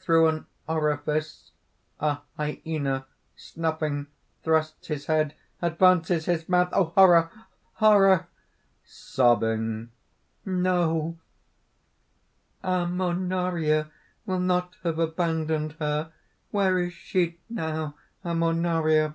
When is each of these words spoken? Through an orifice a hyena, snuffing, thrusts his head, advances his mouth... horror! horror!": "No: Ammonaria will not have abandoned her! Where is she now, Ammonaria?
Through 0.00 0.26
an 0.26 0.46
orifice 0.68 1.52
a 2.00 2.18
hyena, 2.36 3.06
snuffing, 3.36 4.08
thrusts 4.42 4.88
his 4.88 5.06
head, 5.06 5.36
advances 5.62 6.24
his 6.24 6.48
mouth... 6.48 6.72
horror! 6.72 7.30
horror!": 7.74 8.26
"No: 10.44 11.16
Ammonaria 12.64 13.92
will 14.26 14.40
not 14.40 14.74
have 14.82 14.98
abandoned 14.98 15.74
her! 15.78 16.10
Where 16.50 16.80
is 16.80 16.92
she 16.92 17.38
now, 17.48 17.94
Ammonaria? 18.24 19.14